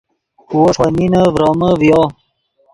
وو 0.55 0.63
ݰے 0.73 0.73
خوئے 0.77 0.91
نینے 0.95 1.21
ڤرومے 1.33 1.69
ڤیو 1.79 2.01